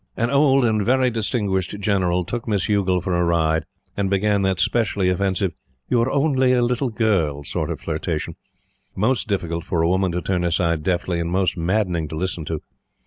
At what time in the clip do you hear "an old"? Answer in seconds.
0.17-0.65